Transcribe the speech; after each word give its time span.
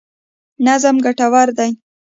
نظم 0.65 0.95
ګټور 1.05 1.47
دی. 1.57 1.71